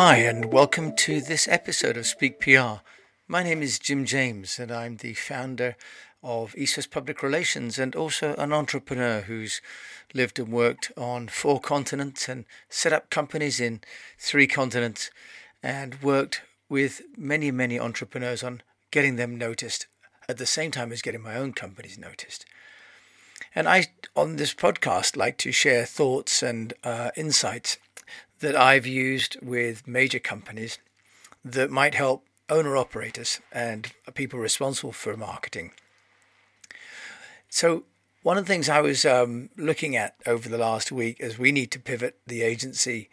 Hi, 0.00 0.18
and 0.18 0.52
welcome 0.52 0.94
to 0.98 1.20
this 1.20 1.48
episode 1.48 1.96
of 1.96 2.06
Speak 2.06 2.38
PR. 2.38 2.84
My 3.26 3.42
name 3.42 3.64
is 3.64 3.80
Jim 3.80 4.04
James, 4.04 4.60
and 4.60 4.70
I'm 4.70 4.98
the 4.98 5.14
founder 5.14 5.74
of 6.22 6.54
East 6.56 6.76
West 6.76 6.92
Public 6.92 7.20
Relations 7.20 7.80
and 7.80 7.96
also 7.96 8.36
an 8.36 8.52
entrepreneur 8.52 9.22
who's 9.22 9.60
lived 10.14 10.38
and 10.38 10.52
worked 10.52 10.92
on 10.96 11.26
four 11.26 11.58
continents 11.58 12.28
and 12.28 12.44
set 12.68 12.92
up 12.92 13.10
companies 13.10 13.58
in 13.58 13.80
three 14.20 14.46
continents 14.46 15.10
and 15.64 16.00
worked 16.00 16.42
with 16.68 17.02
many, 17.16 17.50
many 17.50 17.76
entrepreneurs 17.76 18.44
on 18.44 18.62
getting 18.92 19.16
them 19.16 19.36
noticed 19.36 19.88
at 20.28 20.38
the 20.38 20.46
same 20.46 20.70
time 20.70 20.92
as 20.92 21.02
getting 21.02 21.22
my 21.22 21.34
own 21.34 21.52
companies 21.54 21.98
noticed. 21.98 22.46
And 23.52 23.68
I, 23.68 23.86
on 24.14 24.36
this 24.36 24.54
podcast, 24.54 25.16
like 25.16 25.38
to 25.38 25.50
share 25.50 25.84
thoughts 25.84 26.40
and 26.40 26.72
uh, 26.84 27.10
insights 27.16 27.78
that 28.40 28.56
I've 28.56 28.86
used 28.86 29.36
with 29.42 29.86
major 29.86 30.18
companies 30.18 30.78
that 31.44 31.70
might 31.70 31.94
help 31.94 32.24
owner 32.48 32.76
operators 32.76 33.40
and 33.52 33.92
people 34.14 34.38
responsible 34.38 34.92
for 34.92 35.16
marketing. 35.16 35.72
So, 37.48 37.84
one 38.22 38.36
of 38.36 38.44
the 38.44 38.52
things 38.52 38.68
I 38.68 38.80
was 38.80 39.06
um, 39.06 39.48
looking 39.56 39.96
at 39.96 40.14
over 40.26 40.48
the 40.48 40.58
last 40.58 40.90
week 40.92 41.20
as 41.20 41.38
we 41.38 41.52
need 41.52 41.70
to 41.70 41.78
pivot 41.78 42.16
the 42.26 42.42
agency 42.42 43.08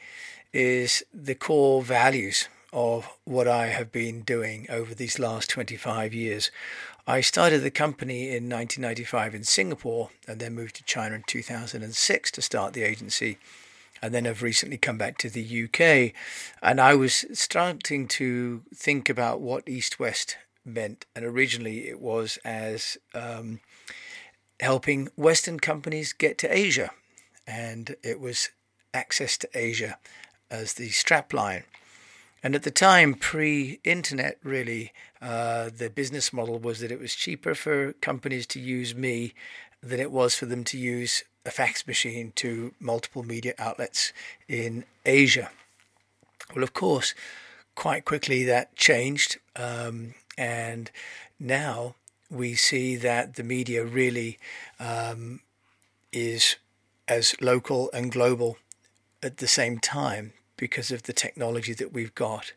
is 0.51 1.03
the 1.13 1.35
core 1.35 1.81
values 1.81 2.49
of 2.73 3.07
what 3.23 3.47
I 3.47 3.67
have 3.67 3.91
been 3.91 4.21
doing 4.21 4.67
over 4.69 4.93
these 4.93 5.19
last 5.19 5.49
25 5.49 6.13
years. 6.13 6.51
I 7.07 7.21
started 7.21 7.59
the 7.59 7.71
company 7.71 8.23
in 8.29 8.49
1995 8.49 9.35
in 9.35 9.43
Singapore 9.43 10.09
and 10.27 10.39
then 10.39 10.55
moved 10.55 10.75
to 10.77 10.83
China 10.83 11.15
in 11.15 11.23
2006 11.23 12.31
to 12.31 12.41
start 12.41 12.73
the 12.73 12.83
agency 12.83 13.37
and 14.05 14.13
then 14.13 14.25
have 14.25 14.43
recently 14.43 14.77
come 14.77 14.99
back 14.99 15.17
to 15.17 15.31
the 15.31 15.63
UK. 15.63 16.13
And 16.61 16.79
I 16.79 16.93
was 16.93 17.25
starting 17.33 18.07
to 18.09 18.61
think 18.71 19.09
about 19.09 19.41
what 19.41 19.67
East 19.67 19.99
West 19.99 20.37
meant. 20.63 21.07
And 21.15 21.25
originally 21.25 21.87
it 21.87 21.99
was 21.99 22.37
as 22.45 22.99
um, 23.15 23.61
helping 24.59 25.09
Western 25.15 25.59
companies 25.59 26.13
get 26.13 26.37
to 26.37 26.55
Asia. 26.55 26.91
And 27.47 27.95
it 28.03 28.19
was 28.19 28.49
access 28.93 29.39
to 29.39 29.49
Asia 29.55 29.97
as 30.51 30.75
the 30.75 30.89
strapline. 30.89 31.63
And 32.43 32.53
at 32.53 32.61
the 32.61 32.69
time, 32.69 33.15
pre 33.15 33.79
internet, 33.83 34.37
really, 34.43 34.93
uh, 35.19 35.71
the 35.75 35.89
business 35.89 36.31
model 36.31 36.59
was 36.59 36.79
that 36.79 36.91
it 36.91 36.99
was 36.99 37.15
cheaper 37.15 37.55
for 37.55 37.93
companies 37.93 38.45
to 38.47 38.59
use 38.59 38.93
me 38.93 39.33
than 39.85 39.99
it 39.99 40.11
was 40.11 40.35
for 40.35 40.45
them 40.45 40.63
to 40.65 40.77
use 40.77 41.23
a 41.45 41.51
fax 41.51 41.85
machine 41.85 42.33
to 42.35 42.73
multiple 42.79 43.23
media 43.23 43.53
outlets 43.59 44.11
in 44.47 44.83
Asia. 45.05 45.51
Well, 46.53 46.63
of 46.63 46.73
course, 46.73 47.13
quite 47.75 48.03
quickly 48.03 48.43
that 48.45 48.75
changed. 48.75 49.37
Um, 49.55 50.15
and 50.37 50.89
now 51.39 51.95
we 52.29 52.55
see 52.55 52.95
that 52.95 53.35
the 53.35 53.43
media 53.43 53.85
really 53.85 54.39
um, 54.79 55.41
is 56.11 56.55
as 57.07 57.35
local 57.39 57.91
and 57.93 58.11
global 58.11 58.57
at 59.21 59.37
the 59.37 59.47
same 59.47 59.77
time 59.79 60.33
because 60.57 60.91
of 60.91 61.03
the 61.03 61.13
technology 61.13 61.73
that 61.73 61.93
we've 61.93 62.15
got. 62.15 62.53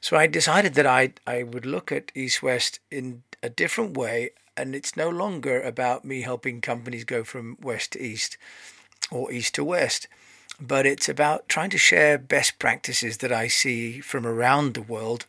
So 0.00 0.16
I 0.16 0.26
decided 0.26 0.74
that 0.74 0.86
I 0.86 1.14
I 1.26 1.42
would 1.42 1.64
look 1.64 1.90
at 1.90 2.12
East 2.14 2.42
West 2.42 2.78
in 2.90 3.22
a 3.42 3.48
different 3.48 3.96
way, 3.96 4.30
and 4.56 4.74
it's 4.74 4.96
no 4.96 5.08
longer 5.08 5.60
about 5.60 6.04
me 6.04 6.22
helping 6.22 6.60
companies 6.60 7.04
go 7.04 7.24
from 7.24 7.56
west 7.60 7.92
to 7.92 8.02
east 8.02 8.36
or 9.10 9.32
east 9.32 9.54
to 9.56 9.64
west, 9.64 10.08
but 10.60 10.86
it's 10.86 11.08
about 11.08 11.48
trying 11.48 11.70
to 11.70 11.78
share 11.78 12.18
best 12.18 12.58
practices 12.58 13.18
that 13.18 13.32
I 13.32 13.48
see 13.48 14.00
from 14.00 14.26
around 14.26 14.74
the 14.74 14.82
world 14.82 15.26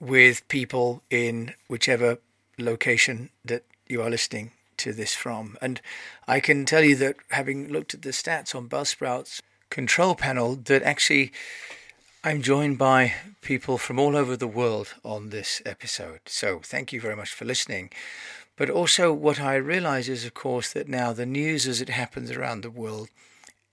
with 0.00 0.46
people 0.48 1.02
in 1.10 1.54
whichever 1.68 2.18
location 2.58 3.30
that 3.44 3.64
you 3.88 4.02
are 4.02 4.10
listening 4.10 4.52
to 4.78 4.92
this 4.92 5.14
from. 5.14 5.56
And 5.60 5.80
I 6.26 6.40
can 6.40 6.64
tell 6.64 6.84
you 6.84 6.96
that 6.96 7.16
having 7.30 7.68
looked 7.68 7.94
at 7.94 8.02
the 8.02 8.10
stats 8.10 8.54
on 8.54 8.68
Buzzsprout's 8.68 9.42
control 9.70 10.14
panel, 10.14 10.56
that 10.56 10.82
actually 10.82 11.32
I'm 12.24 12.42
joined 12.42 12.78
by 12.78 13.14
people 13.42 13.78
from 13.78 13.98
all 13.98 14.16
over 14.16 14.36
the 14.36 14.48
world 14.48 14.94
on 15.04 15.30
this 15.30 15.62
episode. 15.64 16.20
So 16.26 16.60
thank 16.62 16.92
you 16.92 17.00
very 17.00 17.16
much 17.16 17.32
for 17.32 17.44
listening. 17.44 17.90
But 18.58 18.70
also, 18.70 19.12
what 19.12 19.40
I 19.40 19.54
realize 19.54 20.08
is, 20.08 20.24
of 20.24 20.34
course, 20.34 20.72
that 20.72 20.88
now 20.88 21.12
the 21.12 21.24
news 21.24 21.68
as 21.68 21.80
it 21.80 21.90
happens 21.90 22.32
around 22.32 22.62
the 22.62 22.70
world 22.70 23.08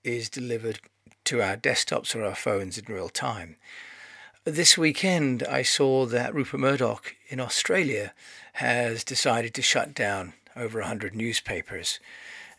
is 0.04 0.30
delivered 0.30 0.78
to 1.24 1.42
our 1.42 1.56
desktops 1.56 2.14
or 2.14 2.24
our 2.24 2.36
phones 2.36 2.78
in 2.78 2.84
real 2.86 3.08
time. 3.08 3.56
This 4.44 4.78
weekend, 4.78 5.42
I 5.42 5.62
saw 5.62 6.06
that 6.06 6.32
Rupert 6.32 6.60
Murdoch 6.60 7.16
in 7.28 7.40
Australia 7.40 8.14
has 8.54 9.02
decided 9.02 9.54
to 9.54 9.62
shut 9.62 9.92
down 9.92 10.34
over 10.54 10.78
100 10.78 11.16
newspapers. 11.16 11.98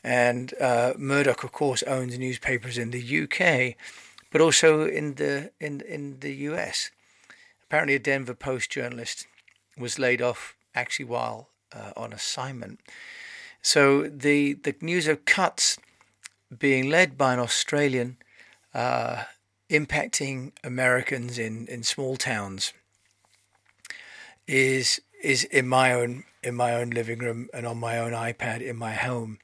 And 0.03 0.53
uh, 0.59 0.95
Murdoch, 0.97 1.45
of 1.45 1.53
course, 1.53 1.81
owns 1.83 2.19
newspapers 2.19 2.77
in 2.77 2.91
the 2.91 3.21
UK, 3.23 3.77
but 4.33 4.41
also 4.41 4.85
in 4.85 5.16
the 5.16 5.51
in 5.61 5.79
in 5.79 6.19
the 6.19 6.33
US. 6.49 6.91
Apparently, 7.63 7.95
a 7.95 7.99
Denver 7.99 8.33
Post 8.33 8.69
journalist 8.69 9.27
was 9.77 9.97
laid 9.97 10.21
off 10.21 10.55
actually 10.75 11.05
while 11.05 11.47
uh, 11.73 11.91
on 11.95 12.13
assignment. 12.13 12.79
So 13.61 14.03
the 14.03 14.53
the 14.53 14.75
news 14.81 15.07
of 15.07 15.25
cuts 15.25 15.78
being 16.57 16.89
led 16.89 17.17
by 17.17 17.33
an 17.33 17.39
Australian 17.39 18.17
uh, 18.73 19.23
impacting 19.69 20.51
Americans 20.63 21.38
in, 21.38 21.67
in 21.67 21.83
small 21.83 22.16
towns 22.16 22.73
is 24.47 25.01
is 25.22 25.44
in 25.45 25.67
my 25.67 25.91
own 25.91 26.23
in 26.44 26.55
my 26.55 26.73
own 26.73 26.91
living 26.91 27.19
room 27.19 27.50
and 27.53 27.66
on 27.66 27.78
my 27.78 27.97
own 27.97 28.13
iPad 28.13 28.61
in 28.61 28.78
my 28.78 28.94
home. 28.94 29.39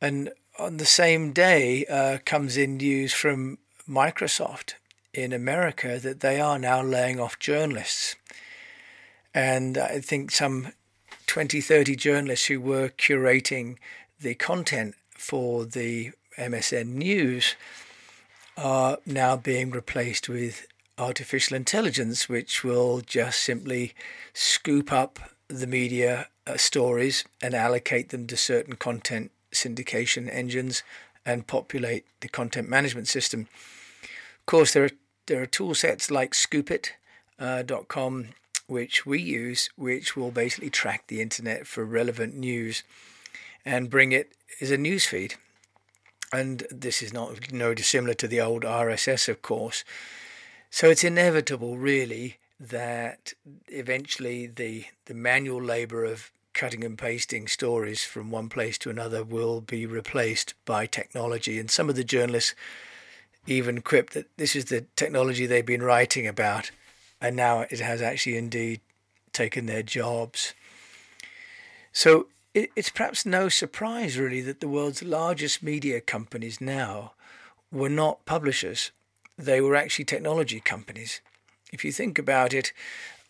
And 0.00 0.30
on 0.58 0.76
the 0.76 0.84
same 0.84 1.32
day 1.32 1.86
uh, 1.86 2.18
comes 2.24 2.56
in 2.56 2.76
news 2.76 3.12
from 3.12 3.58
Microsoft 3.88 4.74
in 5.14 5.32
America 5.32 5.98
that 5.98 6.20
they 6.20 6.40
are 6.40 6.58
now 6.58 6.82
laying 6.82 7.18
off 7.18 7.38
journalists. 7.38 8.16
And 9.32 9.78
I 9.78 10.00
think 10.00 10.30
some 10.30 10.72
20, 11.28 11.60
30 11.60 11.94
journalists 11.94 12.46
who 12.46 12.60
were 12.60 12.88
curating 12.88 13.76
the 14.18 14.34
content 14.34 14.94
for 15.10 15.64
the 15.64 16.10
MSN 16.38 16.86
News 16.86 17.54
are 18.56 18.98
now 19.06 19.36
being 19.36 19.70
replaced 19.70 20.28
with 20.28 20.66
artificial 20.96 21.54
intelligence, 21.54 22.28
which 22.28 22.64
will 22.64 23.02
just 23.02 23.40
simply 23.42 23.92
scoop 24.32 24.90
up 24.90 25.18
the 25.48 25.66
media 25.66 26.28
uh, 26.46 26.56
stories 26.56 27.24
and 27.42 27.54
allocate 27.54 28.08
them 28.08 28.26
to 28.26 28.36
certain 28.36 28.74
content 28.74 29.30
syndication 29.52 30.28
engines 30.32 30.82
and 31.24 31.46
populate 31.46 32.06
the 32.20 32.28
content 32.28 32.68
management 32.68 33.06
system. 33.06 33.48
Of 34.02 34.46
course, 34.46 34.72
there 34.72 34.84
are 34.84 34.90
there 35.26 35.42
are 35.42 35.46
tool 35.46 35.74
sets 35.74 36.10
like 36.10 36.32
Scoopit.com, 36.32 38.20
uh, 38.20 38.47
which 38.68 39.04
we 39.04 39.20
use, 39.20 39.70
which 39.76 40.16
will 40.16 40.30
basically 40.30 40.70
track 40.70 41.08
the 41.08 41.20
internet 41.20 41.66
for 41.66 41.84
relevant 41.84 42.36
news 42.36 42.84
and 43.64 43.90
bring 43.90 44.12
it 44.12 44.32
as 44.60 44.70
a 44.70 44.78
news 44.78 45.04
feed 45.04 45.34
and 46.32 46.66
this 46.70 47.02
is 47.02 47.12
not 47.12 47.52
no 47.52 47.74
dissimilar 47.74 48.14
to 48.14 48.28
the 48.28 48.40
old 48.40 48.62
RSS, 48.62 49.28
of 49.28 49.42
course. 49.42 49.84
So 50.70 50.90
it's 50.90 51.04
inevitable, 51.04 51.78
really, 51.78 52.36
that 52.60 53.32
eventually 53.68 54.46
the 54.46 54.84
the 55.06 55.14
manual 55.14 55.62
labour 55.62 56.04
of 56.04 56.30
cutting 56.52 56.84
and 56.84 56.98
pasting 56.98 57.46
stories 57.46 58.02
from 58.02 58.30
one 58.30 58.48
place 58.48 58.76
to 58.78 58.90
another 58.90 59.22
will 59.22 59.60
be 59.60 59.86
replaced 59.86 60.54
by 60.64 60.86
technology. 60.86 61.58
And 61.58 61.70
some 61.70 61.88
of 61.88 61.94
the 61.94 62.04
journalists 62.04 62.54
even 63.46 63.80
quip 63.80 64.10
that 64.10 64.26
this 64.36 64.56
is 64.56 64.66
the 64.66 64.84
technology 64.96 65.46
they've 65.46 65.64
been 65.64 65.82
writing 65.82 66.26
about, 66.26 66.70
and 67.20 67.36
now 67.36 67.60
it 67.70 67.80
has 67.80 68.00
actually 68.02 68.36
indeed 68.36 68.80
taken 69.32 69.66
their 69.66 69.82
jobs. 69.82 70.54
So 71.92 72.28
it's 72.54 72.90
perhaps 72.90 73.26
no 73.26 73.48
surprise, 73.48 74.18
really, 74.18 74.40
that 74.42 74.60
the 74.60 74.68
world's 74.68 75.02
largest 75.02 75.62
media 75.62 76.00
companies 76.00 76.60
now 76.60 77.12
were 77.70 77.88
not 77.88 78.24
publishers. 78.24 78.90
They 79.36 79.60
were 79.60 79.76
actually 79.76 80.06
technology 80.06 80.60
companies. 80.60 81.20
If 81.72 81.84
you 81.84 81.92
think 81.92 82.18
about 82.18 82.52
it, 82.54 82.72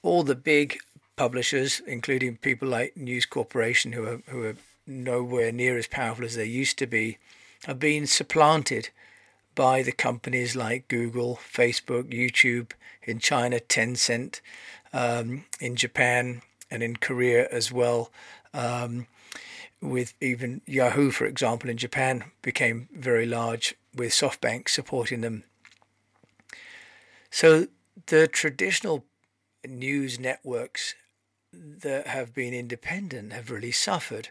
all 0.02 0.22
the 0.22 0.34
big 0.34 0.78
publishers, 1.16 1.80
including 1.86 2.36
people 2.36 2.68
like 2.68 2.96
News 2.96 3.26
Corporation, 3.26 3.92
who 3.92 4.06
are, 4.06 4.22
who 4.28 4.44
are 4.44 4.56
nowhere 4.86 5.52
near 5.52 5.76
as 5.76 5.86
powerful 5.86 6.24
as 6.24 6.36
they 6.36 6.44
used 6.44 6.78
to 6.78 6.86
be, 6.86 7.18
have 7.64 7.78
been 7.78 8.06
supplanted 8.06 8.90
by 9.58 9.82
the 9.82 9.90
companies 9.90 10.54
like 10.54 10.86
Google, 10.86 11.40
Facebook, 11.52 12.04
YouTube, 12.04 12.70
in 13.02 13.18
China, 13.18 13.58
Tencent, 13.58 14.40
um, 14.92 15.46
in 15.60 15.74
Japan, 15.74 16.42
and 16.70 16.80
in 16.80 16.94
Korea 16.94 17.48
as 17.50 17.72
well. 17.72 18.12
Um, 18.54 19.08
with 19.82 20.14
even 20.20 20.60
Yahoo, 20.64 21.10
for 21.10 21.26
example, 21.26 21.68
in 21.68 21.76
Japan 21.76 22.22
became 22.40 22.88
very 22.94 23.26
large 23.26 23.74
with 23.96 24.12
SoftBank 24.12 24.68
supporting 24.68 25.22
them. 25.22 25.42
So 27.28 27.66
the 28.06 28.28
traditional 28.28 29.06
news 29.66 30.20
networks 30.20 30.94
that 31.52 32.06
have 32.06 32.32
been 32.32 32.54
independent 32.54 33.32
have 33.32 33.50
really 33.50 33.72
suffered. 33.72 34.28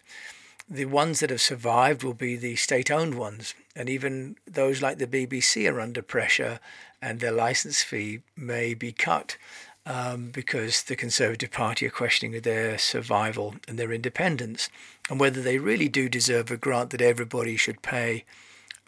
The 0.70 0.86
ones 0.86 1.22
that 1.22 1.30
have 1.30 1.42
survived 1.42 2.04
will 2.04 2.14
be 2.14 2.36
the 2.36 2.58
state 2.58 2.92
owned 2.92 3.16
ones, 3.16 3.56
and 3.76 3.90
even 3.90 4.36
those 4.46 4.82
like 4.82 4.98
the 4.98 5.08
BBC 5.08 5.72
are 5.72 5.80
under 5.80 6.02
pressure 6.02 6.60
and 7.02 7.20
their 7.20 7.32
license 7.32 7.84
fee 7.84 8.20
may 8.36 8.74
be 8.74 8.92
cut 8.92 9.38
um, 9.86 10.30
because 10.32 10.84
the 10.84 10.96
Conservative 10.96 11.52
Party 11.52 11.86
are 11.88 11.92
questioning 11.92 12.42
their 12.42 12.78
survival 12.78 13.56
and 13.68 13.80
their 13.80 13.94
independence 13.94 14.70
and 15.10 15.20
whether 15.20 15.42
they 15.42 15.58
really 15.58 15.88
do 15.88 16.10
deserve 16.10 16.52
a 16.52 16.58
grant 16.58 16.90
that 16.90 17.02
everybody 17.02 17.56
should 17.56 17.82
pay 17.82 18.26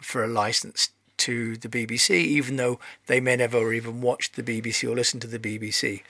for 0.02 0.22
a 0.22 0.28
license 0.28 0.90
to 1.16 1.56
the 1.56 1.68
BBC, 1.68 2.10
even 2.10 2.56
though 2.56 2.78
they 3.06 3.20
may 3.20 3.36
never 3.36 3.72
even 3.72 4.00
watch 4.00 4.32
the 4.32 4.42
BBC 4.42 4.88
or 4.90 4.94
listen 4.94 5.20
to 5.20 5.26
the 5.26 5.38
BBC. 5.38 6.02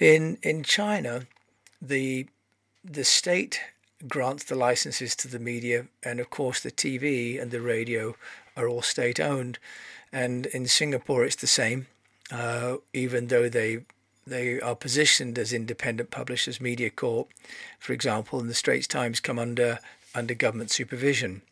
In 0.00 0.38
in 0.42 0.62
China, 0.62 1.26
the 1.80 2.26
the 2.84 3.04
state 3.04 3.60
grants 4.08 4.44
the 4.44 4.54
licenses 4.54 5.16
to 5.16 5.28
the 5.28 5.38
media, 5.38 5.86
and 6.02 6.20
of 6.20 6.30
course 6.30 6.60
the 6.60 6.70
TV 6.70 7.40
and 7.40 7.50
the 7.50 7.60
radio 7.60 8.16
are 8.56 8.68
all 8.68 8.82
state 8.82 9.20
owned. 9.20 9.58
And 10.12 10.46
in 10.46 10.66
Singapore, 10.66 11.24
it's 11.24 11.36
the 11.36 11.46
same, 11.46 11.86
uh, 12.30 12.76
even 12.92 13.28
though 13.28 13.48
they 13.48 13.80
they 14.26 14.60
are 14.60 14.74
positioned 14.74 15.38
as 15.38 15.52
independent 15.52 16.10
publishers. 16.10 16.58
MediaCorp, 16.58 17.26
for 17.78 17.92
example, 17.92 18.40
and 18.40 18.50
the 18.50 18.54
Straits 18.54 18.88
Times 18.88 19.20
come 19.20 19.38
under 19.38 19.78
under 20.14 20.34
government 20.34 20.70
supervision. 20.70 21.42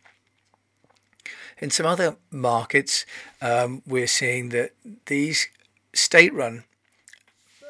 In 1.58 1.70
some 1.70 1.86
other 1.86 2.16
markets, 2.30 3.06
um, 3.40 3.82
we're 3.86 4.08
seeing 4.08 4.48
that 4.48 4.72
these 5.06 5.48
state-run 5.92 6.64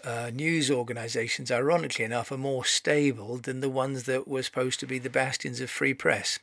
uh, 0.05 0.31
news 0.33 0.71
organisations, 0.71 1.51
ironically 1.51 2.05
enough, 2.05 2.31
are 2.31 2.39
more 2.39 2.65
stable 2.65 3.39
than 3.39 3.61
the 3.61 3.71
ones 3.71 4.05
that 4.05 4.29
were 4.29 4.43
supposed 4.43 4.81
to 4.81 4.87
be 4.87 4.99
the 4.99 5.11
bastions 5.11 5.61
of 5.61 5.71
free 5.71 5.95
press. 5.95 6.39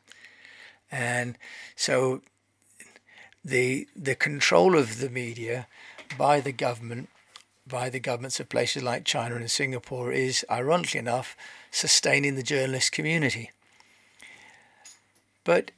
And 0.91 1.37
so 1.75 2.21
the 3.43 3.87
the 3.95 4.15
control 4.15 4.77
of 4.77 4.99
the 4.99 5.09
media 5.09 5.67
by 6.17 6.41
the 6.41 6.51
government, 6.51 7.09
by 7.65 7.89
the 7.89 7.99
governments 7.99 8.39
of 8.39 8.49
places 8.49 8.83
like 8.83 9.05
China 9.05 9.35
and 9.35 9.49
Singapore, 9.49 10.11
is 10.11 10.45
ironically 10.49 10.99
enough 10.99 11.37
sustaining 11.71 12.35
the 12.35 12.43
journalist 12.43 12.91
community. 12.91 13.51
But 15.43 15.71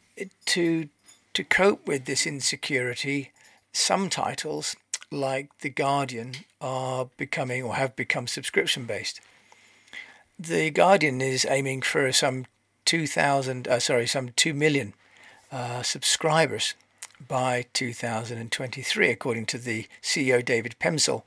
to 0.45 0.89
to 1.33 1.43
cope 1.43 1.87
with 1.87 2.05
this 2.05 2.27
insecurity, 2.27 3.31
some 3.71 4.09
titles 4.09 4.75
like 5.13 5.59
The 5.59 5.69
Guardian 5.69 6.33
are 6.59 7.09
becoming 7.17 7.63
or 7.63 7.75
have 7.75 7.95
become 7.95 8.27
subscription 8.27 8.85
based. 8.85 9.21
The 10.37 10.71
Guardian 10.71 11.21
is 11.21 11.45
aiming 11.49 11.83
for 11.83 12.11
some 12.11 12.45
2,000, 12.85 13.67
uh, 13.67 13.79
sorry, 13.79 14.07
some 14.07 14.29
2 14.29 14.53
million 14.53 14.93
uh, 15.51 15.83
subscribers 15.83 16.73
by 17.27 17.65
2023, 17.73 19.09
according 19.09 19.45
to 19.45 19.57
the 19.57 19.87
CEO 20.01 20.43
David 20.43 20.75
Pemsel. 20.79 21.23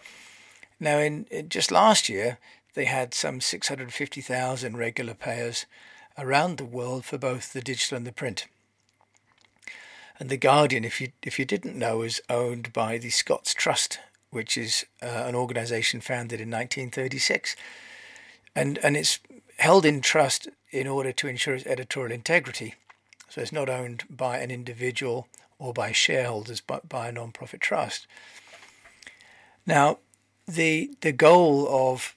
Now, 0.79 0.99
in, 0.99 1.27
in 1.31 1.49
just 1.49 1.71
last 1.71 2.09
year, 2.09 2.38
they 2.75 2.85
had 2.85 3.15
some 3.15 3.41
650,000 3.41 4.77
regular 4.77 5.15
payers 5.15 5.65
around 6.19 6.59
the 6.59 6.65
world 6.65 7.05
for 7.05 7.17
both 7.17 7.53
the 7.53 7.62
digital 7.62 7.97
and 7.97 8.06
the 8.06 8.12
print. 8.12 8.47
And 10.19 10.31
the 10.31 10.37
Guardian, 10.37 10.85
if 10.85 11.01
you 11.01 11.13
if 11.23 11.39
you 11.39 11.45
didn't 11.45 11.79
know, 11.79 12.03
is 12.03 12.23
owned 12.31 12.73
by 12.73 12.99
the 12.99 13.11
Scott 13.11 13.53
Trust, 13.57 13.99
which 14.31 14.57
is 14.57 14.87
uh, 15.03 15.07
an 15.07 15.35
organisation 15.35 16.01
founded 16.01 16.41
in 16.41 16.51
1936, 16.51 17.55
and 18.55 18.79
and 18.79 18.97
it's 18.97 19.21
held 19.59 19.85
in 19.85 20.01
trust 20.01 20.49
in 20.71 20.87
order 20.87 21.13
to 21.13 21.29
ensure 21.29 21.55
its 21.55 21.67
editorial 21.67 22.13
integrity. 22.13 22.75
So 23.29 23.41
it's 23.41 23.53
not 23.53 23.69
owned 23.69 24.05
by 24.09 24.39
an 24.39 24.51
individual 24.51 25.29
or 25.59 25.73
by 25.73 25.93
shareholders, 25.93 26.61
but 26.61 26.89
by 26.89 27.09
a 27.09 27.12
non-profit 27.12 27.61
trust. 27.61 28.07
Now, 29.67 29.99
the 30.49 30.93
the 31.03 31.12
goal 31.12 31.69
of 31.69 32.17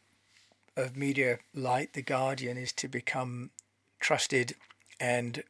of 0.78 0.96
Media 0.96 1.40
Light, 1.54 1.94
the 1.94 2.02
Guardian, 2.02 2.58
is 2.58 2.72
to 2.74 2.88
become 2.88 3.50
trusted 4.00 4.56
and 5.00 5.44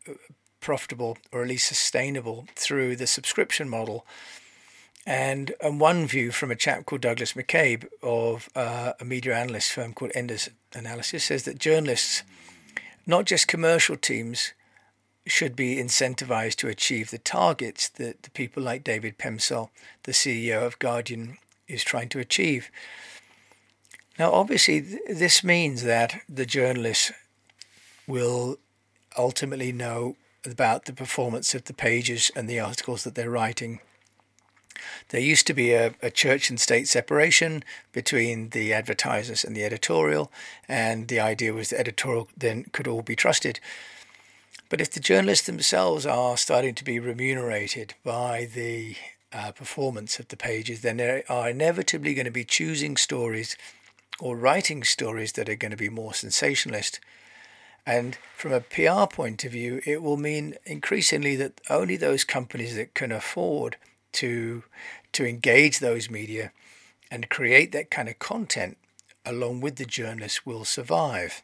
profitable 0.59 1.17
or 1.31 1.41
at 1.41 1.47
least 1.47 1.67
sustainable 1.67 2.47
through 2.55 2.95
the 2.95 3.07
subscription 3.07 3.69
model. 3.69 4.05
And, 5.05 5.53
and 5.61 5.79
one 5.79 6.07
view 6.07 6.31
from 6.31 6.51
a 6.51 6.55
chap 6.55 6.85
called 6.85 7.01
Douglas 7.01 7.33
McCabe 7.33 7.87
of 8.03 8.49
uh, 8.55 8.93
a 8.99 9.05
media 9.05 9.35
analyst 9.35 9.71
firm 9.71 9.93
called 9.93 10.11
Enders 10.13 10.49
Analysis 10.73 11.23
says 11.23 11.43
that 11.43 11.57
journalists, 11.57 12.23
not 13.07 13.25
just 13.25 13.47
commercial 13.47 13.95
teams, 13.95 14.53
should 15.25 15.55
be 15.55 15.77
incentivized 15.77 16.55
to 16.55 16.67
achieve 16.67 17.11
the 17.11 17.17
targets 17.17 17.89
that 17.89 18.23
the 18.23 18.29
people 18.31 18.63
like 18.63 18.83
David 18.83 19.17
Pemsel, 19.17 19.69
the 20.03 20.11
CEO 20.11 20.65
of 20.65 20.79
Guardian, 20.79 21.37
is 21.67 21.83
trying 21.83 22.09
to 22.09 22.19
achieve. 22.19 22.69
Now, 24.17 24.31
obviously, 24.31 24.81
th- 24.81 25.01
this 25.07 25.43
means 25.43 25.83
that 25.83 26.21
the 26.27 26.45
journalists 26.45 27.11
will 28.07 28.57
ultimately 29.17 29.71
know 29.71 30.15
about 30.45 30.85
the 30.85 30.93
performance 30.93 31.53
of 31.53 31.65
the 31.65 31.73
pages 31.73 32.31
and 32.35 32.49
the 32.49 32.59
articles 32.59 33.03
that 33.03 33.15
they're 33.15 33.29
writing. 33.29 33.79
There 35.09 35.19
used 35.21 35.47
to 35.47 35.53
be 35.53 35.73
a, 35.73 35.93
a, 36.01 36.09
church 36.09 36.49
and 36.49 36.59
state 36.59 36.87
separation 36.87 37.63
between 37.91 38.49
the 38.49 38.73
advertisers 38.73 39.43
and 39.43 39.55
the 39.55 39.65
editorial, 39.65 40.31
and 40.67 41.07
the 41.07 41.19
idea 41.19 41.53
was 41.53 41.69
the 41.69 41.79
editorial 41.79 42.29
then 42.37 42.65
could 42.71 42.87
all 42.87 43.01
be 43.01 43.15
trusted. 43.15 43.59
But 44.69 44.81
if 44.81 44.91
the 44.91 44.99
journalists 44.99 45.47
themselves 45.47 46.05
are 46.05 46.37
starting 46.37 46.75
to 46.75 46.83
be 46.83 46.99
remunerated 46.99 47.95
by 48.03 48.47
the 48.53 48.95
uh, 49.33 49.51
performance 49.51 50.19
of 50.19 50.27
the 50.29 50.37
pages, 50.37 50.81
then 50.81 50.97
they 50.97 51.23
are 51.27 51.49
inevitably 51.49 52.13
going 52.13 52.25
to 52.25 52.31
be 52.31 52.43
choosing 52.43 52.95
stories 52.95 53.57
or 54.19 54.35
writing 54.35 54.83
stories 54.83 55.33
that 55.33 55.49
are 55.49 55.55
going 55.55 55.71
to 55.71 55.77
be 55.77 55.89
more 55.89 56.13
sensationalist 56.13 56.99
and 57.85 58.17
from 58.35 58.53
a 58.53 58.61
PR 58.61 59.05
point 59.05 59.43
of 59.43 59.51
view, 59.51 59.81
it 59.85 60.01
will 60.01 60.17
mean 60.17 60.55
increasingly 60.65 61.35
that 61.37 61.61
only 61.69 61.97
those 61.97 62.23
companies 62.23 62.75
that 62.75 62.93
can 62.93 63.11
afford 63.11 63.77
to 64.13 64.63
to 65.11 65.25
engage 65.25 65.79
those 65.79 66.09
media 66.09 66.51
and 67.09 67.29
create 67.29 67.71
that 67.71 67.89
kind 67.89 68.07
of 68.07 68.19
content 68.19 68.77
along 69.25 69.61
with 69.61 69.77
the 69.77 69.85
journalists 69.85 70.45
will 70.45 70.65
survive. 70.65 71.41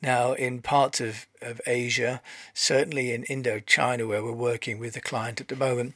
Now, 0.00 0.32
in 0.32 0.60
parts 0.60 1.00
of, 1.00 1.26
of 1.40 1.60
Asia, 1.66 2.20
certainly 2.52 3.12
in 3.12 3.24
Indochina, 3.24 4.06
where 4.06 4.22
we're 4.22 4.32
working 4.32 4.78
with 4.78 4.96
a 4.96 5.00
client 5.00 5.40
at 5.40 5.48
the 5.48 5.56
moment, 5.56 5.94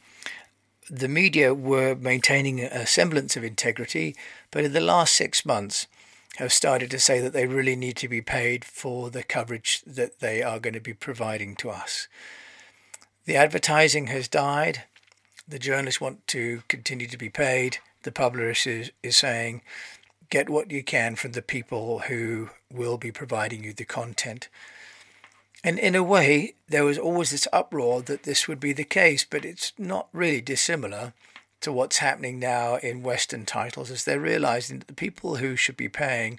the 0.90 1.08
media 1.08 1.52
were 1.52 1.94
maintaining 1.94 2.60
a 2.60 2.86
semblance 2.86 3.36
of 3.36 3.44
integrity, 3.44 4.16
but 4.50 4.64
in 4.64 4.72
the 4.72 4.80
last 4.80 5.14
six 5.14 5.44
months, 5.44 5.86
have 6.36 6.52
started 6.52 6.90
to 6.90 6.98
say 6.98 7.20
that 7.20 7.32
they 7.32 7.46
really 7.46 7.76
need 7.76 7.96
to 7.96 8.08
be 8.08 8.20
paid 8.20 8.64
for 8.64 9.10
the 9.10 9.22
coverage 9.22 9.82
that 9.86 10.20
they 10.20 10.42
are 10.42 10.60
going 10.60 10.74
to 10.74 10.80
be 10.80 10.94
providing 10.94 11.56
to 11.56 11.70
us. 11.70 12.06
The 13.24 13.36
advertising 13.36 14.06
has 14.08 14.28
died. 14.28 14.84
The 15.46 15.58
journalists 15.58 16.00
want 16.00 16.26
to 16.28 16.62
continue 16.68 17.06
to 17.08 17.18
be 17.18 17.28
paid. 17.28 17.78
The 18.02 18.12
publisher 18.12 18.70
is, 18.70 18.92
is 19.02 19.16
saying, 19.16 19.62
get 20.30 20.48
what 20.48 20.70
you 20.70 20.82
can 20.82 21.16
from 21.16 21.32
the 21.32 21.42
people 21.42 22.00
who 22.00 22.50
will 22.70 22.98
be 22.98 23.10
providing 23.10 23.64
you 23.64 23.72
the 23.72 23.84
content. 23.84 24.48
And 25.64 25.78
in 25.78 25.94
a 25.94 26.04
way, 26.04 26.54
there 26.68 26.84
was 26.84 26.98
always 26.98 27.30
this 27.30 27.48
uproar 27.52 28.02
that 28.02 28.22
this 28.22 28.46
would 28.46 28.60
be 28.60 28.72
the 28.72 28.84
case, 28.84 29.24
but 29.24 29.44
it's 29.44 29.72
not 29.76 30.08
really 30.12 30.40
dissimilar 30.40 31.14
to 31.60 31.72
what's 31.72 31.98
happening 31.98 32.38
now 32.38 32.76
in 32.76 33.02
Western 33.02 33.44
titles 33.44 33.90
as 33.90 34.04
they're 34.04 34.20
realizing 34.20 34.78
that 34.78 34.88
the 34.88 34.94
people 34.94 35.36
who 35.36 35.56
should 35.56 35.76
be 35.76 35.88
paying 35.88 36.38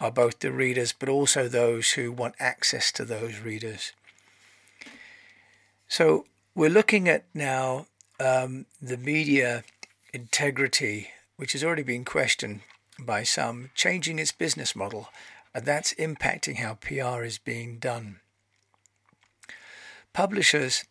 are 0.00 0.10
both 0.10 0.40
the 0.40 0.52
readers 0.52 0.92
but 0.92 1.08
also 1.08 1.48
those 1.48 1.92
who 1.92 2.12
want 2.12 2.34
access 2.38 2.92
to 2.92 3.04
those 3.04 3.40
readers. 3.40 3.92
So 5.88 6.26
we're 6.54 6.70
looking 6.70 7.08
at 7.08 7.24
now 7.34 7.86
um, 8.18 8.66
the 8.80 8.96
media 8.96 9.64
integrity, 10.12 11.08
which 11.36 11.52
has 11.52 11.64
already 11.64 11.82
been 11.82 12.04
questioned 12.04 12.60
by 12.98 13.22
some, 13.22 13.70
changing 13.74 14.18
its 14.18 14.32
business 14.32 14.76
model, 14.76 15.08
and 15.54 15.64
that's 15.64 15.94
impacting 15.94 16.56
how 16.56 16.74
PR 16.74 17.24
is 17.24 17.38
being 17.38 17.78
done. 17.78 18.20
Publishers 20.12 20.84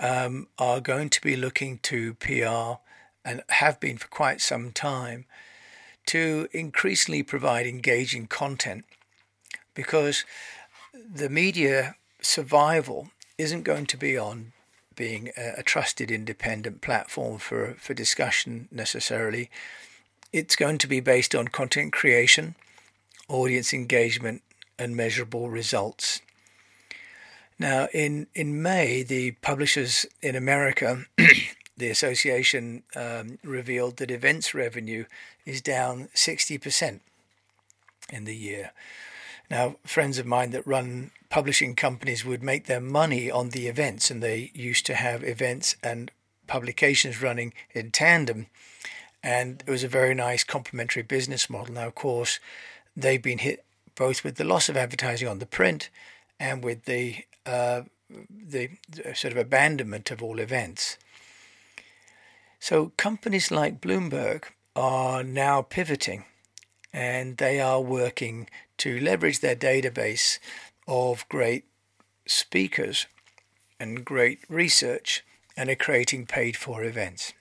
um, 0.00 0.48
are 0.58 0.80
going 0.80 1.10
to 1.10 1.20
be 1.20 1.36
looking 1.36 1.78
to 1.78 2.14
PR 2.14 2.80
and 3.28 3.42
have 3.50 3.78
been 3.78 3.98
for 3.98 4.08
quite 4.08 4.40
some 4.40 4.72
time, 4.72 5.26
to 6.06 6.48
increasingly 6.52 7.22
provide 7.22 7.66
engaging 7.66 8.26
content 8.26 8.86
because 9.74 10.24
the 10.94 11.28
media 11.28 11.96
survival 12.22 13.10
isn't 13.36 13.62
going 13.62 13.84
to 13.84 13.96
be 13.98 14.16
on 14.16 14.52
being 14.96 15.30
a, 15.36 15.62
trusted 15.62 16.10
independent 16.10 16.80
platform 16.80 17.38
for, 17.38 17.76
for 17.78 17.94
discussion 17.94 18.66
necessarily. 18.72 19.50
It's 20.32 20.56
going 20.56 20.78
to 20.78 20.88
be 20.88 21.00
based 21.00 21.34
on 21.34 21.48
content 21.48 21.92
creation, 21.92 22.56
audience 23.28 23.72
engagement, 23.72 24.42
and 24.78 24.96
measurable 24.96 25.50
results. 25.50 26.20
Now, 27.58 27.88
in, 27.92 28.26
in 28.34 28.62
May, 28.62 29.02
the 29.02 29.32
publishers 29.42 30.06
in 30.22 30.34
America, 30.34 31.04
the 31.78 31.90
association 31.90 32.82
um, 32.94 33.38
revealed 33.42 33.96
that 33.96 34.10
events 34.10 34.54
revenue 34.54 35.04
is 35.46 35.62
down 35.62 36.08
60% 36.14 37.00
in 38.12 38.24
the 38.24 38.36
year. 38.36 38.72
Now, 39.50 39.76
friends 39.84 40.18
of 40.18 40.26
mine 40.26 40.50
that 40.50 40.66
run 40.66 41.10
publishing 41.30 41.74
companies 41.74 42.24
would 42.24 42.42
make 42.42 42.66
their 42.66 42.80
money 42.80 43.30
on 43.30 43.50
the 43.50 43.66
events, 43.66 44.10
and 44.10 44.22
they 44.22 44.50
used 44.54 44.84
to 44.86 44.94
have 44.94 45.24
events 45.24 45.76
and 45.82 46.10
publications 46.46 47.22
running 47.22 47.54
in 47.72 47.90
tandem. 47.90 48.46
And 49.22 49.62
it 49.66 49.70
was 49.70 49.84
a 49.84 49.88
very 49.88 50.14
nice 50.14 50.44
complementary 50.44 51.02
business 51.02 51.48
model. 51.48 51.74
Now, 51.74 51.86
of 51.86 51.94
course, 51.94 52.40
they've 52.96 53.22
been 53.22 53.38
hit 53.38 53.64
both 53.94 54.22
with 54.22 54.36
the 54.36 54.44
loss 54.44 54.68
of 54.68 54.76
advertising 54.76 55.28
on 55.28 55.38
the 55.38 55.46
print 55.46 55.90
and 56.38 56.62
with 56.62 56.84
the 56.84 57.24
uh, 57.46 57.82
the 58.30 58.70
sort 59.14 59.32
of 59.32 59.36
abandonment 59.36 60.10
of 60.10 60.22
all 60.22 60.38
events. 60.38 60.96
So 62.60 62.92
companies 62.96 63.50
like 63.50 63.80
Bloomberg 63.80 64.44
are 64.74 65.22
now 65.22 65.62
pivoting 65.62 66.24
and 66.92 67.36
they 67.36 67.60
are 67.60 67.80
working 67.80 68.48
to 68.78 69.00
leverage 69.00 69.40
their 69.40 69.56
database 69.56 70.38
of 70.86 71.28
great 71.28 71.64
speakers 72.26 73.06
and 73.78 74.04
great 74.04 74.40
research 74.48 75.24
and 75.56 75.68
are 75.68 75.74
creating 75.74 76.26
paid 76.26 76.56
for 76.56 76.84
events. 76.84 77.32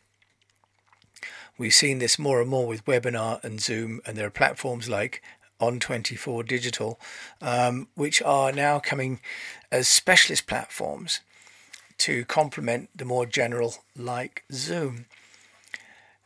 We've 1.57 1.73
seen 1.73 1.99
this 1.99 2.19
more 2.19 2.41
and 2.41 2.49
more 2.49 2.67
with 2.67 2.85
webinar 2.85 3.43
and 3.43 3.59
Zoom, 3.59 3.99
and 4.05 4.15
there 4.15 4.27
are 4.27 4.31
platforms 4.31 4.87
like 4.87 5.23
On24 5.59 6.47
Digital, 6.47 6.99
um, 7.41 7.87
which 7.95 8.21
are 8.21 8.51
now 8.51 8.79
coming 8.79 9.19
as 9.71 9.87
specialist 9.87 10.45
platforms 10.45 11.21
to 11.99 12.25
complement 12.25 12.89
the 12.95 13.05
more 13.05 13.25
general 13.25 13.75
like 13.95 14.43
Zoom. 14.51 15.05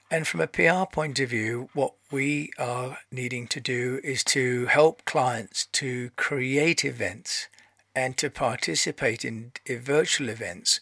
And 0.10 0.28
from 0.28 0.42
a 0.42 0.48
PR 0.48 0.84
point 0.92 1.20
of 1.20 1.30
view, 1.30 1.70
what 1.74 1.94
we 2.12 2.52
are 2.60 2.98
needing 3.12 3.48
to 3.48 3.62
do 3.62 4.02
is 4.04 4.26
to 4.26 4.66
help 4.66 5.06
clients 5.06 5.68
to 5.74 6.10
create 6.18 6.84
events 6.84 7.48
and 7.96 8.18
to 8.18 8.30
participate 8.30 9.24
in, 9.24 9.54
virtual 9.70 10.28
events 10.28 10.82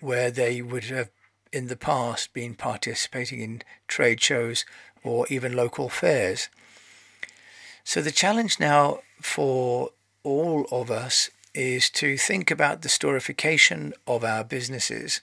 where 0.00 0.30
they 0.30 0.62
would 0.62 0.84
have 0.84 1.10
in 1.52 1.66
the 1.66 1.76
past 1.76 2.32
been 2.32 2.54
participating 2.54 3.40
in 3.40 3.62
trade 3.88 4.20
shows 4.20 4.64
or 5.02 5.26
even 5.28 5.56
local 5.56 5.88
fairs. 5.88 6.48
So 7.82 8.00
the 8.00 8.12
challenge 8.12 8.60
now 8.60 9.00
for 9.20 9.90
all 10.22 10.66
of 10.70 10.90
us 10.90 11.30
is 11.54 11.90
to 11.90 12.16
think 12.16 12.50
about 12.50 12.82
the 12.82 12.88
storification 12.88 13.92
of 14.06 14.24
our 14.24 14.44
businesses 14.44 15.20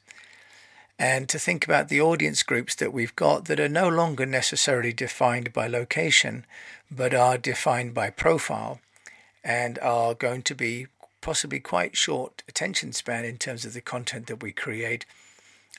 and 0.97 1.27
to 1.27 1.37
think 1.37 1.65
about 1.65 1.89
the 1.89 2.01
audience 2.01 2.41
groups 2.43 2.75
that 2.75 2.93
we've 2.93 3.15
got 3.15 3.45
that 3.45 3.59
are 3.59 3.69
no 3.69 3.87
longer 3.87 4.25
necessarily 4.25 4.93
defined 4.93 5.51
by 5.51 5.67
location, 5.67 6.45
but 6.89 7.13
are 7.13 7.37
defined 7.37 7.93
by 7.93 8.09
profile 8.09 8.79
and 9.43 9.77
are 9.79 10.13
going 10.13 10.41
to 10.41 10.55
be 10.55 10.87
possibly 11.19 11.59
quite 11.59 11.97
short 11.97 12.43
attention 12.47 12.93
span 12.93 13.25
in 13.25 13.37
terms 13.37 13.65
of 13.65 13.73
the 13.73 13.81
content 13.81 14.27
that 14.27 14.41
we 14.41 14.51
create 14.51 15.05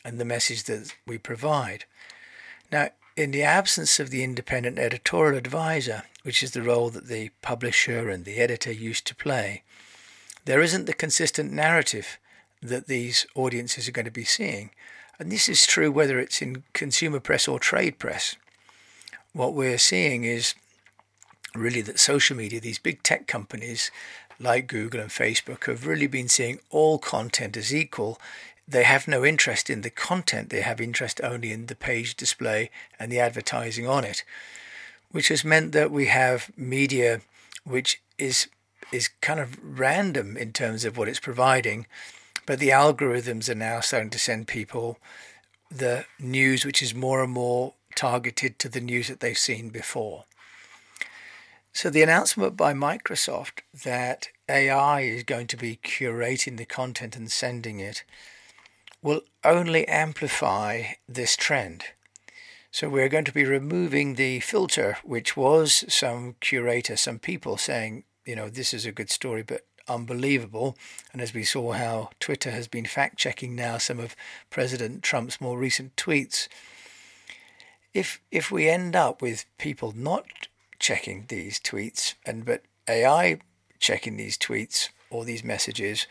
and 0.04 0.18
the 0.20 0.24
message 0.24 0.64
that 0.64 0.94
we 1.06 1.18
provide. 1.18 1.84
Now, 2.70 2.90
in 3.16 3.30
the 3.30 3.42
absence 3.42 3.98
of 3.98 4.10
the 4.10 4.22
independent 4.22 4.78
editorial 4.78 5.38
advisor, 5.38 6.02
which 6.22 6.42
is 6.42 6.50
the 6.50 6.62
role 6.62 6.90
that 6.90 7.06
the 7.06 7.30
publisher 7.40 8.10
and 8.10 8.24
the 8.24 8.36
editor 8.36 8.70
used 8.70 9.06
to 9.06 9.14
play, 9.14 9.62
there 10.46 10.62
isn't 10.62 10.86
the 10.86 10.94
consistent 10.94 11.52
narrative 11.52 12.18
that 12.62 12.86
these 12.86 13.26
audiences 13.34 13.86
are 13.86 13.92
going 13.92 14.06
to 14.06 14.10
be 14.10 14.24
seeing. 14.24 14.70
And 15.18 15.30
this 15.30 15.48
is 15.48 15.66
true 15.66 15.90
whether 15.90 16.18
it's 16.18 16.40
in 16.40 16.62
consumer 16.72 17.20
press 17.20 17.46
or 17.48 17.58
trade 17.58 17.98
press. 17.98 18.36
What 19.32 19.54
we're 19.54 19.78
seeing 19.78 20.24
is 20.24 20.54
really 21.54 21.82
that 21.82 21.98
social 21.98 22.36
media, 22.36 22.60
these 22.60 22.78
big 22.78 23.02
tech 23.02 23.26
companies 23.26 23.90
like 24.38 24.66
Google 24.66 25.00
and 25.00 25.10
Facebook, 25.10 25.66
have 25.66 25.86
really 25.86 26.06
been 26.06 26.28
seeing 26.28 26.60
all 26.70 26.98
content 26.98 27.56
as 27.56 27.74
equal. 27.74 28.18
They 28.68 28.84
have 28.84 29.08
no 29.08 29.24
interest 29.24 29.68
in 29.68 29.82
the 29.82 29.90
content, 29.90 30.50
they 30.50 30.60
have 30.60 30.80
interest 30.80 31.20
only 31.22 31.52
in 31.52 31.66
the 31.66 31.74
page 31.74 32.14
display 32.14 32.70
and 32.98 33.10
the 33.10 33.20
advertising 33.20 33.86
on 33.86 34.04
it, 34.04 34.24
which 35.10 35.28
has 35.28 35.44
meant 35.44 35.72
that 35.72 35.90
we 35.90 36.06
have 36.06 36.50
media 36.56 37.20
which 37.64 38.00
is 38.18 38.48
is 38.92 39.08
kind 39.20 39.40
of 39.40 39.58
random 39.62 40.36
in 40.36 40.52
terms 40.52 40.84
of 40.84 40.96
what 40.96 41.08
it's 41.08 41.20
providing 41.20 41.86
but 42.46 42.60
the 42.60 42.68
algorithms 42.68 43.48
are 43.48 43.56
now 43.56 43.80
starting 43.80 44.10
to 44.10 44.18
send 44.18 44.46
people 44.46 44.98
the 45.68 46.06
news 46.18 46.64
which 46.64 46.80
is 46.80 46.94
more 46.94 47.22
and 47.22 47.32
more 47.32 47.74
targeted 47.96 48.58
to 48.60 48.68
the 48.68 48.80
news 48.80 49.08
that 49.08 49.18
they've 49.20 49.36
seen 49.36 49.68
before. 49.68 50.24
So 51.72 51.90
the 51.90 52.02
announcement 52.02 52.56
by 52.56 52.72
Microsoft 52.72 53.60
that 53.84 54.28
AI 54.48 55.00
is 55.00 55.24
going 55.24 55.48
to 55.48 55.56
be 55.56 55.76
curating 55.82 56.56
the 56.56 56.64
content 56.64 57.16
and 57.16 57.30
sending 57.30 57.80
it 57.80 58.04
will 59.02 59.22
only 59.44 59.86
amplify 59.88 60.84
this 61.08 61.36
trend. 61.36 61.84
So 62.70 62.88
we're 62.88 63.08
going 63.08 63.24
to 63.24 63.32
be 63.32 63.44
removing 63.44 64.14
the 64.14 64.40
filter, 64.40 64.98
which 65.02 65.36
was 65.36 65.84
some 65.88 66.36
curator, 66.40 66.96
some 66.96 67.18
people 67.18 67.56
saying, 67.56 68.04
you 68.26 68.36
know, 68.36 68.48
this 68.48 68.74
is 68.74 68.84
a 68.84 68.92
good 68.92 69.08
story, 69.08 69.42
but 69.42 69.64
unbelievable. 69.88 70.76
And 71.12 71.22
as 71.22 71.32
we 71.32 71.44
saw 71.44 71.72
how 71.72 72.10
Twitter 72.20 72.50
has 72.50 72.68
been 72.68 72.84
fact 72.84 73.16
checking 73.16 73.54
now 73.54 73.78
some 73.78 74.00
of 74.00 74.16
President 74.50 75.02
Trump's 75.02 75.40
more 75.40 75.58
recent 75.58 75.96
tweets, 75.96 76.48
if 77.94 78.20
if 78.30 78.50
we 78.50 78.68
end 78.68 78.94
up 78.94 79.22
with 79.22 79.46
people 79.58 79.94
not 79.96 80.26
checking 80.78 81.24
these 81.28 81.58
tweets 81.58 82.14
and 82.26 82.44
but 82.44 82.62
AI 82.88 83.38
checking 83.78 84.16
these 84.16 84.36
tweets 84.36 84.90
or 85.08 85.24
these 85.24 85.44
messages, 85.44 86.06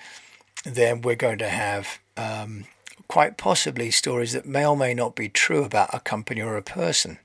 then 0.63 1.01
we're 1.01 1.15
going 1.15 1.37
to 1.37 1.49
have 1.49 1.99
um, 2.17 2.65
quite 3.07 3.37
possibly 3.37 3.91
stories 3.91 4.33
that 4.33 4.45
may 4.45 4.65
or 4.65 4.77
may 4.77 4.93
not 4.93 5.15
be 5.15 5.29
true 5.29 5.63
about 5.63 5.93
a 5.93 5.99
company 5.99 6.41
or 6.41 6.57
a 6.57 6.61
person 6.61 7.19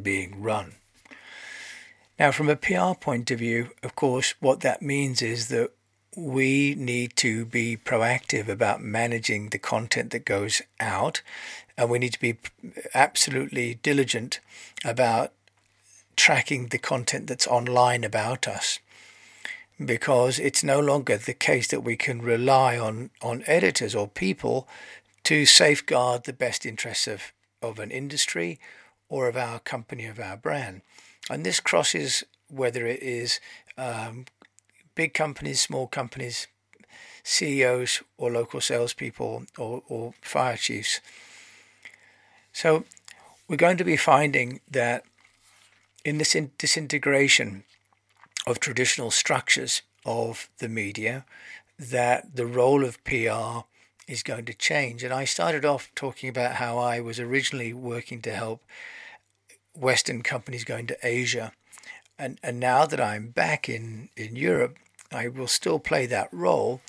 being 0.00 0.42
run. 0.42 0.74
Now, 2.18 2.30
from 2.30 2.48
a 2.48 2.56
PR 2.56 2.94
point 2.98 3.30
of 3.30 3.40
view, 3.40 3.70
of 3.82 3.96
course, 3.96 4.34
what 4.40 4.60
that 4.60 4.82
means 4.82 5.20
is 5.20 5.48
that 5.48 5.70
we 6.16 6.76
need 6.76 7.16
to 7.16 7.44
be 7.44 7.76
proactive 7.76 8.48
about 8.48 8.80
managing 8.80 9.48
the 9.48 9.58
content 9.58 10.12
that 10.12 10.24
goes 10.24 10.62
out, 10.78 11.22
and 11.76 11.90
we 11.90 11.98
need 11.98 12.12
to 12.12 12.20
be 12.20 12.36
absolutely 12.94 13.74
diligent 13.74 14.38
about 14.84 15.32
tracking 16.16 16.68
the 16.68 16.78
content 16.78 17.26
that's 17.26 17.48
online 17.48 18.04
about 18.04 18.46
us 18.46 18.78
because 19.84 20.38
it's 20.38 20.62
no 20.62 20.78
longer 20.78 21.16
the 21.16 21.34
case 21.34 21.66
that 21.68 21.80
we 21.80 21.96
can 21.96 22.22
rely 22.22 22.78
on, 22.78 23.10
on 23.20 23.42
editors 23.46 23.94
or 23.94 24.06
people 24.06 24.68
to 25.24 25.44
safeguard 25.44 26.24
the 26.24 26.32
best 26.32 26.64
interests 26.64 27.08
of, 27.08 27.32
of 27.60 27.80
an 27.80 27.90
industry 27.90 28.60
or 29.08 29.26
of 29.26 29.36
our 29.36 29.58
company, 29.58 30.06
of 30.06 30.20
our 30.20 30.36
brand. 30.36 30.82
And 31.30 31.44
this 31.44 31.60
crosses 31.60 32.24
whether 32.48 32.86
it 32.86 33.02
is 33.02 33.40
um, 33.78 34.26
big 34.94 35.14
companies, 35.14 35.60
small 35.60 35.86
companies, 35.86 36.46
CEOs, 37.22 38.02
or 38.18 38.30
local 38.30 38.60
salespeople, 38.60 39.44
or, 39.58 39.82
or 39.88 40.14
fire 40.20 40.56
chiefs. 40.56 41.00
So 42.52 42.84
we're 43.48 43.56
going 43.56 43.78
to 43.78 43.84
be 43.84 43.96
finding 43.96 44.60
that 44.70 45.04
in 46.04 46.18
this 46.18 46.34
in 46.34 46.52
disintegration 46.58 47.64
of 48.46 48.60
traditional 48.60 49.10
structures 49.10 49.82
of 50.04 50.50
the 50.58 50.68
media, 50.68 51.24
that 51.78 52.36
the 52.36 52.46
role 52.46 52.84
of 52.84 53.02
PR 53.04 53.64
is 54.06 54.22
going 54.22 54.44
to 54.44 54.54
change. 54.54 55.02
And 55.02 55.14
I 55.14 55.24
started 55.24 55.64
off 55.64 55.90
talking 55.94 56.28
about 56.28 56.56
how 56.56 56.78
I 56.78 57.00
was 57.00 57.18
originally 57.18 57.72
working 57.72 58.20
to 58.22 58.34
help 58.34 58.62
Western 59.76 60.22
companies 60.22 60.64
going 60.64 60.86
to 60.86 60.98
Asia. 61.02 61.52
And, 62.18 62.38
and 62.42 62.60
now 62.60 62.86
that 62.86 63.00
I'm 63.00 63.28
back 63.28 63.68
in, 63.68 64.08
in 64.16 64.36
Europe, 64.36 64.76
I 65.12 65.28
will 65.28 65.48
still 65.48 65.78
play 65.78 66.06
that 66.06 66.28
role. 66.32 66.80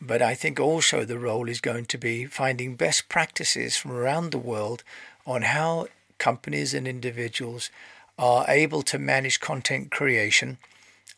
But 0.00 0.22
I 0.22 0.34
think 0.34 0.60
also 0.60 1.04
the 1.04 1.18
role 1.18 1.48
is 1.48 1.60
going 1.60 1.86
to 1.86 1.98
be 1.98 2.26
finding 2.26 2.76
best 2.76 3.08
practices 3.08 3.76
from 3.76 3.92
around 3.92 4.30
the 4.30 4.38
world 4.38 4.84
on 5.26 5.42
how 5.42 5.88
companies 6.18 6.74
and 6.74 6.86
individuals 6.86 7.70
are 8.18 8.44
able 8.48 8.82
to 8.82 8.98
manage 8.98 9.40
content 9.40 9.90
creation 9.90 10.58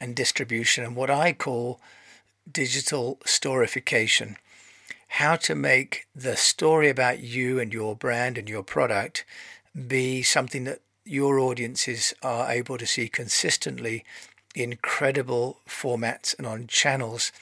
and 0.00 0.14
distribution 0.14 0.84
and 0.84 0.96
what 0.96 1.10
I 1.10 1.32
call 1.32 1.80
digital 2.50 3.18
storification. 3.24 4.36
how 5.14 5.34
to 5.34 5.54
make 5.56 6.06
the 6.14 6.36
story 6.36 6.88
about 6.88 7.18
you 7.18 7.58
and 7.58 7.74
your 7.74 7.96
brand 7.96 8.38
and 8.38 8.48
your 8.48 8.62
product 8.62 9.24
be 9.74 10.22
something 10.22 10.64
that 10.64 10.80
your 11.04 11.38
audiences 11.38 12.14
are 12.22 12.50
able 12.50 12.78
to 12.78 12.86
see 12.86 13.08
consistently 13.08 14.04
in 14.54 14.76
credible 14.82 15.60
formats 15.68 16.36
and 16.36 16.46
on 16.46 16.66
channels 16.66 17.32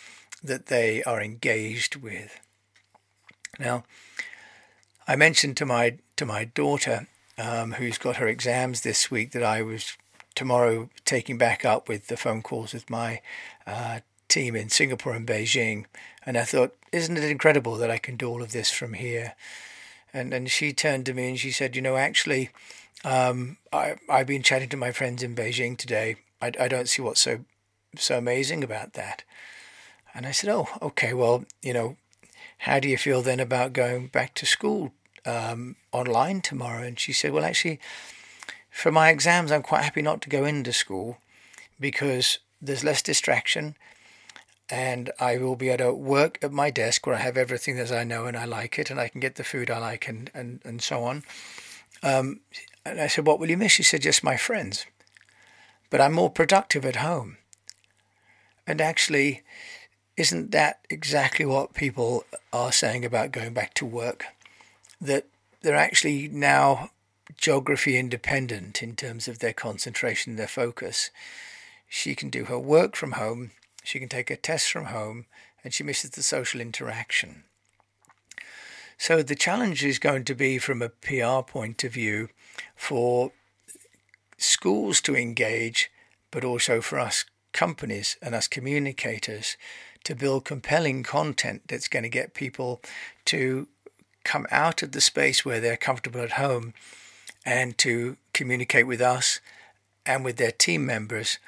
that 0.43 0.67
they 0.67 1.03
are 1.05 1.21
engaged 1.21 1.97
with. 1.97 2.41
Now, 3.59 3.85
I 5.07 5.17
mentioned 5.17 5.57
to 5.59 5.67
my 5.67 5.99
to 6.17 6.27
my 6.27 6.45
daughter, 6.45 7.07
um, 7.37 7.73
who's 7.73 7.99
got 7.99 8.17
her 8.17 8.29
exams 8.29 8.83
this 8.83 9.11
week, 9.11 9.33
that 9.33 9.43
I 9.43 9.63
was 9.63 9.97
tomorrow 10.35 10.91
taking 11.05 11.39
back 11.39 11.65
up 11.65 11.89
with 11.89 12.09
the 12.09 12.17
phone 12.17 12.43
calls 12.43 12.73
with 12.73 12.89
my 12.91 13.21
uh, 13.67 14.01
team 14.29 14.55
in 14.55 14.69
Singapore 14.69 15.15
and 15.15 15.27
Beijing, 15.27 15.87
and 16.25 16.37
I 16.37 16.45
thought, 16.45 16.77
isn't 16.93 17.17
it 17.17 17.25
incredible 17.25 17.77
that 17.77 17.91
I 17.91 17.99
can 17.99 18.17
do 18.17 18.29
all 18.29 18.43
of 18.43 18.53
this 18.53 18.71
from 18.71 18.93
here? 18.93 19.35
And 20.13 20.33
and 20.33 20.51
she 20.51 20.73
turned 20.73 21.07
to 21.07 21.15
me 21.15 21.29
and 21.29 21.39
she 21.39 21.51
said, 21.51 21.77
you 21.77 21.83
know, 21.83 21.97
actually, 21.97 22.51
um, 23.05 23.59
I 23.73 23.97
I've 24.09 24.27
been 24.27 24.43
chatting 24.43 24.69
to 24.71 24.77
my 24.77 24.93
friends 24.93 25.23
in 25.23 25.35
Beijing 25.35 25.77
today. 25.77 26.17
I, 26.41 26.53
I 26.59 26.69
don't 26.69 26.89
see 26.89 27.03
what's 27.03 27.21
so 27.21 27.45
so 27.97 28.19
amazing 28.19 28.65
about 28.65 28.95
that. 28.95 29.23
And 30.15 30.27
I 30.27 30.33
said, 30.33 30.51
oh, 30.51 30.69
okay, 30.81 31.15
well, 31.15 31.45
you 31.63 31.73
know, 31.73 31.97
how 32.59 32.81
do 32.81 32.89
you 32.89 32.97
feel 32.97 33.23
then 33.23 33.41
about 33.41 33.73
going 33.73 34.09
back 34.09 34.35
to 34.35 34.47
school 34.47 34.93
um, 35.25 35.77
online 35.93 36.41
tomorrow? 36.41 36.83
And 36.83 36.99
she 36.99 37.13
said, 37.13 37.33
well, 37.33 37.45
actually, 37.45 37.79
for 38.71 38.91
my 38.91 39.11
exams, 39.11 39.53
I'm 39.53 39.63
quite 39.63 39.85
happy 39.85 40.03
not 40.03 40.21
to 40.23 40.29
go 40.29 40.45
into 40.45 40.73
school 40.73 41.19
because 41.79 42.39
there's 42.61 42.83
less 42.83 43.03
distraction 43.03 43.77
and 44.71 45.11
I 45.19 45.39
will 45.39 45.57
be 45.57 45.71
able 45.71 45.87
to 45.87 45.95
work 45.95 46.39
at 46.43 46.53
my 46.53 46.71
desk 46.71 47.07
where 47.07 47.17
I 47.17 47.21
have 47.21 47.37
everything 47.37 47.77
that 47.77 47.91
I 47.91 48.05
know 48.05 48.27
and 48.27 48.37
I 48.37 48.45
like 48.45 48.79
it 48.79 48.91
and 48.91 49.01
I 49.01 49.09
can 49.09 49.21
get 49.21 49.37
the 49.37 49.45
food 49.45 49.71
I 49.71 49.79
like 49.79 50.09
and, 50.09 50.31
and, 50.35 50.61
and 50.65 50.83
so 50.83 51.05
on. 51.05 51.25
Um, 52.03 52.41
and 52.85 53.01
I 53.01 53.07
said, 53.07 53.27
What 53.27 53.41
will 53.41 53.51
you 53.51 53.57
miss? 53.57 53.73
She 53.73 53.83
said, 53.83 54.03
Just 54.03 54.23
my 54.23 54.37
friends. 54.37 54.87
But 55.91 56.01
I'm 56.01 56.13
more 56.13 56.31
productive 56.31 56.85
at 56.85 56.97
home. 56.97 57.39
And 58.67 58.81
actually, 58.81 59.43
isn't 60.17 60.51
that 60.51 60.81
exactly 60.91 61.47
what 61.47 61.73
people 61.73 62.25
are 62.53 62.73
saying 62.73 63.05
about 63.05 63.33
going 63.33 63.55
back 63.55 63.73
to 63.75 63.87
work? 63.87 64.27
That 65.01 65.27
they're 65.63 65.77
actually 65.77 66.29
now 66.29 66.91
geography 67.37 67.97
independent 67.97 68.83
in 68.83 68.97
terms 68.97 69.29
of 69.29 69.39
their 69.39 69.53
concentration, 69.55 70.37
their 70.37 70.47
focus. 70.47 71.11
She 71.89 72.15
can 72.15 72.29
do 72.29 72.45
her 72.45 72.59
work 72.59 72.97
from 72.97 73.13
home 73.13 73.53
she 73.89 73.99
can 73.99 74.09
take 74.11 74.31
a 74.31 74.37
test 74.37 74.71
from 74.71 74.85
home 74.87 75.25
and 75.65 75.73
she 75.73 75.83
misses 75.83 76.11
the 76.11 76.23
social 76.23 76.61
interaction. 76.61 77.45
So 78.99 79.23
the 79.23 79.35
challenge 79.35 79.83
is 79.83 79.99
going 79.99 80.25
to 80.25 80.35
be 80.35 80.59
from 80.59 80.83
a 80.83 80.91
PR 80.91 81.41
point 81.41 81.83
of 81.85 81.95
view 81.95 82.29
for 82.77 83.33
schools 84.37 85.01
to 85.01 85.17
engage, 85.17 85.91
but 86.31 86.45
also 86.45 86.83
for 86.83 86.99
us 86.99 87.25
companies 87.55 88.19
and 88.21 88.35
us 88.35 88.47
communicators 88.47 89.57
to 90.05 90.15
build 90.15 90.45
compelling 90.45 91.03
content 91.03 91.63
that's 91.67 91.89
going 91.89 92.03
to 92.03 92.11
get 92.11 92.35
people 92.35 92.83
to 93.25 93.69
come 94.23 94.47
out 94.51 94.83
of 94.83 94.93
the 94.93 95.01
space 95.01 95.47
where 95.47 95.61
they're 95.61 95.79
comfortable 95.79 96.21
at 96.21 96.33
home 96.33 96.75
and 97.47 97.79
to 97.79 98.19
communicate 98.35 98.87
with 98.87 99.01
us 99.01 99.41
and 100.05 100.27
with 100.27 100.37
their 100.37 100.53
team 100.53 100.85
members 100.85 101.39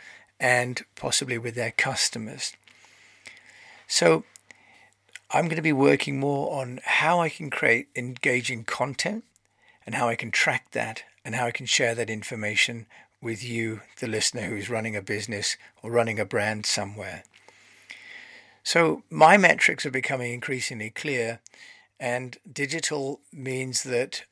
and 0.40 0.82
possibly 0.96 1.38
with 1.38 1.54
their 1.54 1.70
customers. 1.70 2.54
So 3.86 4.24
I'm 5.30 5.44
going 5.44 5.56
to 5.56 5.62
be 5.62 5.72
working 5.72 6.18
more 6.18 6.60
on 6.60 6.80
how 6.82 7.20
I 7.20 7.28
can 7.28 7.50
create 7.50 7.88
engaging 7.94 8.64
content 8.64 9.24
and 9.84 9.94
how 9.94 10.08
I 10.08 10.16
can 10.16 10.30
track 10.30 10.72
that 10.72 11.04
and 11.24 11.34
how 11.34 11.46
I 11.46 11.50
can 11.50 11.66
share 11.66 11.94
that 11.94 12.10
information 12.10 12.86
with 13.20 13.44
you, 13.44 13.82
the 14.00 14.06
listener 14.06 14.42
who's 14.42 14.70
running 14.70 14.96
a 14.96 15.02
business 15.02 15.56
or 15.82 15.90
running 15.90 16.18
a 16.18 16.24
brand 16.24 16.64
somewhere. 16.64 17.22
So 18.62 19.02
my 19.10 19.36
metrics 19.36 19.84
are 19.84 19.90
becoming 19.90 20.32
increasingly 20.32 20.90
clear, 20.90 21.40
and 21.98 22.38
digital 22.50 23.20
means 23.32 23.82
that 23.82 24.24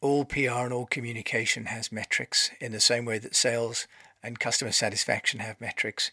all 0.00 0.24
PR 0.24 0.64
and 0.64 0.72
all 0.72 0.86
communication 0.86 1.66
has 1.66 1.92
metrics 1.92 2.50
in 2.60 2.72
the 2.72 2.80
same 2.80 3.04
way 3.04 3.18
that 3.18 3.34
sales 3.34 3.86
and 4.22 4.40
customer 4.40 4.72
satisfaction 4.72 5.40
have 5.40 5.60
metrics. 5.60 6.10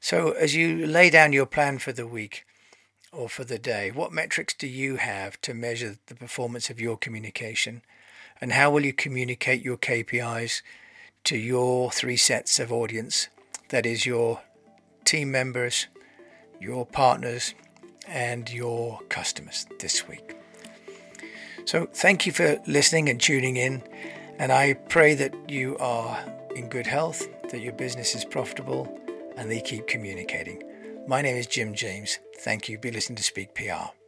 So, 0.00 0.32
as 0.32 0.54
you 0.54 0.86
lay 0.86 1.10
down 1.10 1.32
your 1.32 1.46
plan 1.46 1.78
for 1.78 1.92
the 1.92 2.06
week 2.06 2.46
or 3.12 3.28
for 3.28 3.44
the 3.44 3.58
day, 3.58 3.90
what 3.90 4.12
metrics 4.12 4.54
do 4.54 4.66
you 4.66 4.96
have 4.96 5.40
to 5.42 5.52
measure 5.52 5.98
the 6.06 6.14
performance 6.14 6.70
of 6.70 6.80
your 6.80 6.96
communication? 6.96 7.82
And 8.40 8.52
how 8.52 8.70
will 8.70 8.84
you 8.84 8.94
communicate 8.94 9.62
your 9.62 9.76
KPIs 9.76 10.62
to 11.24 11.36
your 11.36 11.90
three 11.90 12.16
sets 12.16 12.58
of 12.58 12.72
audience 12.72 13.28
that 13.68 13.84
is, 13.84 14.06
your 14.06 14.40
team 15.04 15.30
members, 15.30 15.86
your 16.58 16.86
partners, 16.86 17.54
and 18.08 18.50
your 18.50 19.00
customers 19.10 19.66
this 19.80 20.08
week? 20.08 20.34
So, 21.66 21.86
thank 21.92 22.26
you 22.26 22.32
for 22.32 22.58
listening 22.66 23.10
and 23.10 23.20
tuning 23.20 23.58
in. 23.58 23.82
And 24.38 24.50
I 24.50 24.72
pray 24.72 25.12
that 25.14 25.34
you 25.50 25.76
are 25.76 26.18
in 26.56 26.68
good 26.68 26.86
health, 26.86 27.28
that 27.50 27.60
your 27.60 27.72
business 27.72 28.14
is 28.14 28.24
profitable, 28.24 28.88
and 29.36 29.50
they 29.50 29.60
keep 29.60 29.86
communicating. 29.86 30.62
My 31.06 31.22
name 31.22 31.36
is 31.36 31.46
Jim 31.46 31.74
James. 31.74 32.18
Thank 32.38 32.68
you. 32.68 32.78
Be 32.78 32.90
listening 32.90 33.16
to 33.16 33.22
Speak 33.22 33.54
PR. 33.54 33.99